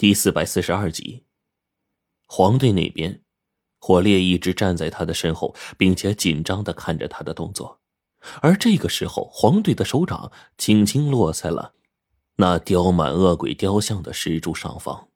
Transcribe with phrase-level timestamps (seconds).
[0.00, 1.24] 第四百四十二集，
[2.24, 3.20] 黄队那边，
[3.78, 7.82] 火烈一直站在他的身后，并且紧张的看着他的动作。
[8.40, 11.74] 而这个时候，黄队的手掌轻轻落在了
[12.36, 15.08] 那雕满恶鬼雕像的石柱上方。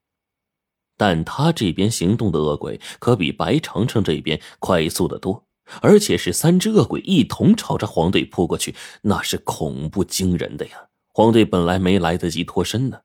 [0.98, 5.46] 但他这边行动的恶鬼可比白程程这边快速的多，
[5.80, 10.88] 而且是三只恶鬼一同朝着黄队扑过去，那是恐怖惊人的呀！
[11.14, 13.00] 黄队本来没来得及脱身呢。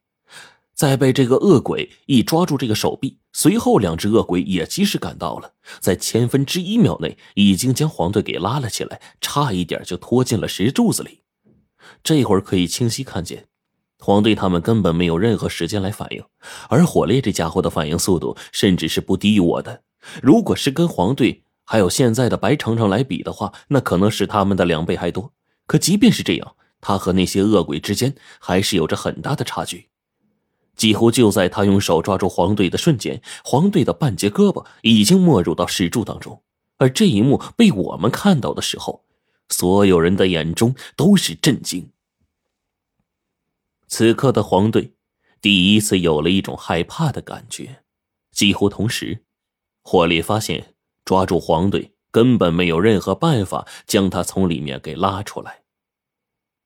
[0.80, 5.52] 在被这个恶鬼一抓住这个手臂，随后两只恶鬼也及时赶到了，
[5.82, 11.24] 在千分之一秒内已经将黄队给拉了起来，差一点就拖进了石柱子里。
[12.02, 13.48] 这会儿可以清晰看见，
[14.00, 16.24] 黄队他们根本没有任何时间来反应，
[16.70, 19.82] 而火烈这家伙的反应速度甚至是不低于我的。
[20.24, 25.34] 如果是跟黄队还有现在的白程程来比的话，那可能是他们的两倍还多。
[25.68, 29.90] 可即便是这样，他和那些恶鬼之间还是有着很大的差距。
[30.80, 36.42] 几乎就在他用手抓住黄队的瞬间，黄队的半截胳膊已经没入到石柱当中。
[36.78, 39.04] 而这一幕被我们看到的时候，
[39.50, 41.92] 所有人的眼中都是震惊。
[43.90, 44.94] 此刻的黄队
[45.42, 47.84] 第一次有了一种害怕的感觉。
[48.32, 49.26] 几乎同时，
[49.84, 55.64] 霍利发现抓住黄队根本没有任何办法将他从里面给拉出来。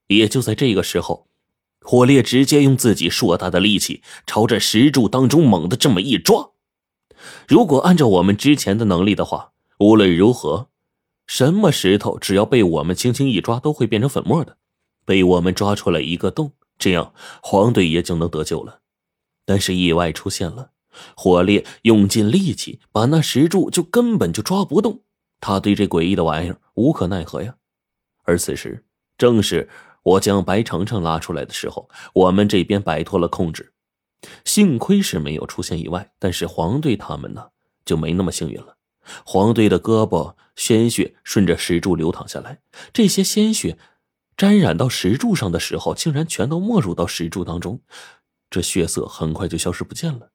[0.06, 1.28] 也就在这个时候。
[1.84, 6.52] 火烈直接用自己硕大的力气朝着石柱当中猛地这么一抓。
[7.48, 10.70] 如果按照我们之前的能力的话，无论如何，
[11.28, 14.58] 什么石头只要被我们轻轻一抓，都会变成粉末的。
[15.06, 18.80] 被我们抓出来一个洞，这样黄队也就能得救了。
[19.46, 20.72] 但是意外出现了，
[21.16, 25.02] 火烈用尽力气把那石柱就根本就抓不动。
[25.42, 27.56] 他对这诡异的玩意儿无可奈何呀。
[28.24, 28.86] 而此时
[29.18, 29.70] 正是。
[30.04, 33.74] 我将白程程拉出来的时候，我们这边摆脱了控制，
[34.46, 36.12] 幸亏是没有出现意外。
[36.20, 37.50] 但是黄队他们呢，
[37.86, 38.78] 就没那么幸运了。
[39.26, 42.62] 黄队的胳膊鲜血顺着石柱流淌下来，
[42.94, 43.78] 这些鲜血
[44.38, 47.82] 沾染到石柱上的时候，竟然全都没入到石柱当中，
[48.50, 50.32] 这血色很快就消失不见了。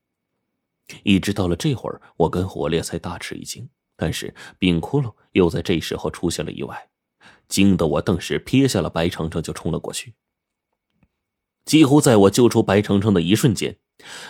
[1.02, 3.68] 一直到了这会儿，我跟火烈才大吃一惊。
[4.00, 6.88] 但是冰窟窿又在这时候出现了意外。
[7.48, 10.14] 惊得我顿时撇下了白程程就冲了过去。
[11.64, 13.76] 几乎在我救出白程程的一瞬间，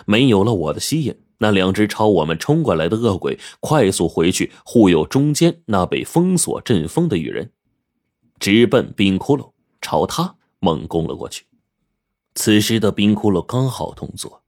[0.06, 7.52] 没有了我的吸引，那两只朝我们冲过来的恶鬼快速回去护佑中间那被封锁阵风的羽人，
[8.40, 11.46] 直奔冰窟窿，朝他猛攻了过去。
[12.34, 14.42] 此时的冰窟窿刚好动作，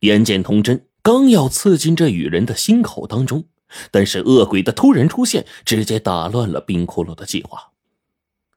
[0.00, 3.44] 眼见铜针刚要刺进这羽人的心口当中，
[3.90, 7.72] 但是恶鬼的突然出现，直接打乱了冰窟窿的计划。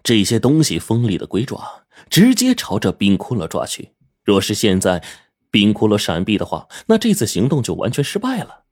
[0.07, 3.91] 这些东西锋利的鬼爪直接朝着冰窟窿抓去。
[4.23, 5.03] 若是现在
[5.51, 8.63] 冰窟窿闪避的话，那这次行动就完全失败了。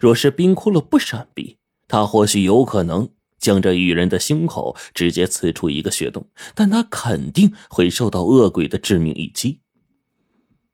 [0.00, 3.08] 若是冰窟窿不闪避，他或许有可能
[3.38, 9.60] 将这羽人的胸口直接刺出一个血洞，但他肯定会受到恶鬼的致命一击。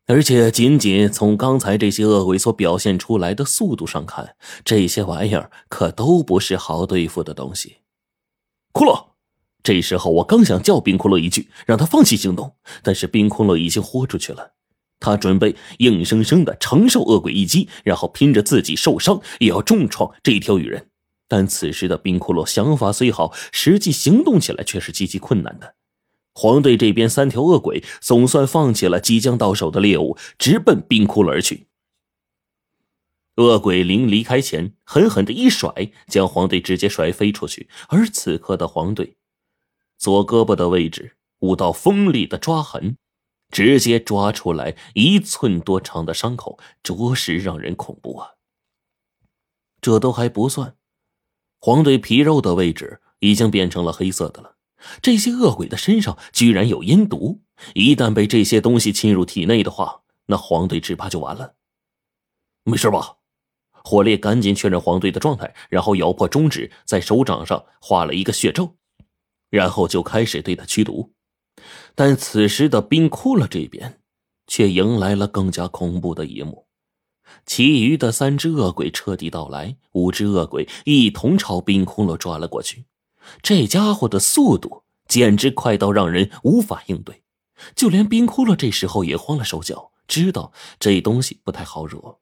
[0.06, 4.34] 而且，仅仅从刚才这些恶鬼所表现出来的速度上看，
[4.64, 7.76] 这些玩意儿可都不是好对付的东西。
[8.72, 9.05] 骷髅。
[9.66, 12.54] 这时候，我刚想叫冰骷髅一句，让他放弃行动，
[12.84, 14.52] 但是冰骷髅已经豁出去了。
[15.00, 20.90] 他准备硬生生的承受恶鬼一击，然后拼着自己受伤也要重创这条羽人。
[21.26, 25.74] 但此时的冰骷髅想法虽好，实际行动起来却是极其困难的。
[26.32, 31.66] 黄队这边三条恶鬼总算放弃了即将到手的猎物，直奔冰骷髅而去。
[33.34, 37.68] 恶鬼临离开前，狠狠的一甩，将黄队直接甩飞出去。
[37.88, 39.16] 而此刻的黄队。
[39.98, 42.96] 左胳膊的位置，五道锋利的抓痕，
[43.50, 48.30] 直接抓出来一寸多长的伤口，着实让人恐怖啊！
[49.80, 50.76] 这都还不算，
[51.60, 54.56] 黄队皮肉的位置已经变成了黑色的了。
[55.00, 57.40] 这些恶鬼的身上居然有阴毒，
[57.74, 61.54] 一旦被这些东西侵入体内的话，那黄队只怕就完了。
[62.64, 63.16] 没事吧？
[63.84, 68.76] 火烈赶紧确认黄队的状态，然后咬破中指，在手掌上画了一个血咒。
[69.50, 71.12] 然后就开始对他驱毒，
[71.94, 74.00] 但此时的冰窟窿这边，
[74.46, 76.66] 却迎来了更加恐怖的一幕。
[77.44, 82.86] 其余的三只恶鬼彻底到来，五只恶鬼一同朝冰窟窿抓了过去。
[83.42, 87.22] 这家伙的速度简直快到让人无法应对，
[87.74, 92.18] 就连冰窟窿这时候也慌了手脚，知道这东西不太好惹。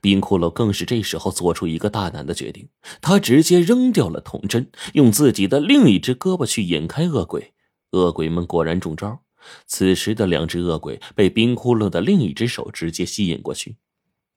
[0.00, 2.68] 冰骷髅更是这时候做出一个大胆的决定，
[3.00, 7.52] 他直接扔掉了铜针，用自己的另一只胳膊去引开恶鬼。
[7.92, 9.20] 恶鬼们果然中招，
[9.66, 13.76] 此时的两只恶鬼被冰窟窿的另一只手直接吸引过去。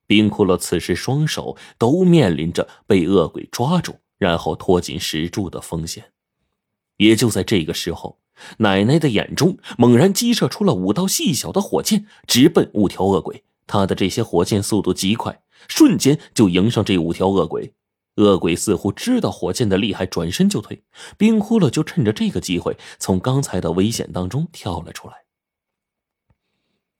[0.05, 6.11] 冰窟窿此时双手都面临着被恶鬼抓住，然后拖进石柱的风险。
[6.97, 8.19] 也就在这个时候，
[8.57, 13.43] 奶奶的眼中猛然激射出了五道细小的火箭，直奔五条恶鬼。
[13.69, 17.75] 他的这些火箭速度极快，瞬间就迎上这五条恶鬼。
[18.15, 20.83] 恶鬼似乎知道火箭的厉害，转身就退。
[21.17, 25.25] 冰窟窿就趁着这个机会，从刚才的危险当中跳了出来。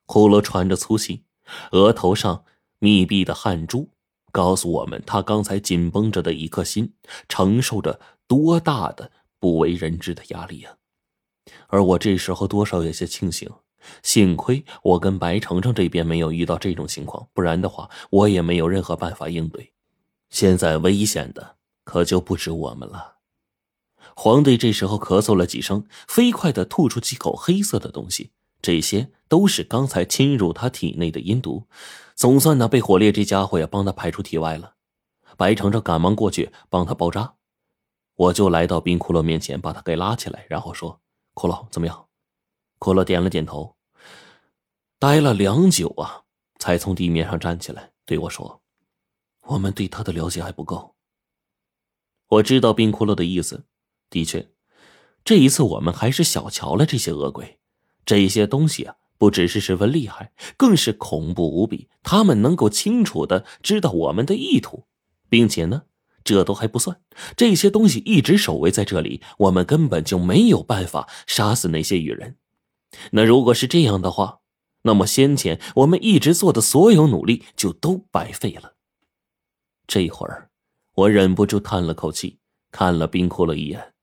[0.06, 1.24] 骷髅喘着粗气，
[1.72, 2.46] 额头上
[2.78, 3.90] 密闭的汗珠
[4.32, 6.94] 告诉我们，他刚才紧绷着的一颗心
[7.28, 10.78] 承受着多大的不为人知的压力呀！
[11.68, 13.50] 而我这时候多少有些庆幸，
[14.04, 19.74] 幸亏我跟白程程这边没有遇到这种情况，不然的话，我也没有任何办法应对。
[20.30, 23.16] 现在危险的可就不止我们了。
[24.16, 28.32] 黄队这时候咳嗽了几声，飞快的吐出几口黑色的东西，
[28.62, 31.68] 这些都是刚才侵入他体内的阴毒。
[32.16, 34.74] 总算呢，被火烈这家伙也帮他排出体外了。
[35.38, 37.36] 白程程赶忙过去帮他包扎，
[38.16, 41.00] 我就来到冰骷髅面前，把他给拉起来，然后说
[41.34, 42.06] ：“骷髅怎么样？”
[42.80, 43.76] 骷髅点了点头，
[44.98, 46.24] 待了良久啊，
[46.60, 48.62] 才从地面上站起来，对我说。
[49.48, 50.96] 我们对他的了解还不够。
[52.28, 53.66] 我知道冰骷髅的意思，
[54.10, 54.50] 的确，
[55.26, 57.60] 这一次我们还是小瞧了这些恶鬼。
[58.06, 61.90] 这些东西啊，不只是十分厉害，更是恐怖无比。
[62.04, 64.86] 他们能够清楚的知道我们的意图，
[65.28, 65.84] 并且呢，
[66.24, 67.02] 这都还不算。
[67.36, 72.38] 这些东西一直守卫在这里，我们根本就没有办法杀死那些羽人。
[73.12, 74.40] 那如果是这样的话，
[74.84, 78.76] 那么先前我们一直做的所有努力就都白费了。
[79.88, 80.50] 这会儿，
[80.94, 82.40] 我忍不住叹了口气，
[82.72, 83.94] 看了冰窟窿一眼。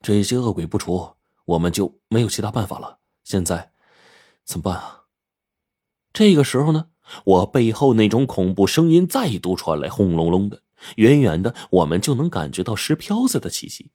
[0.00, 2.98] 这些恶鬼不除，我们就没有其他办法了。
[3.22, 3.72] 现在
[4.44, 5.04] 怎么办啊？
[6.12, 6.88] 这个时候呢，
[7.24, 10.62] 我背后那种恐怖声音再度传来，轰隆隆的，
[10.96, 13.90] 远远的，我们就能感觉到石飘子的气息。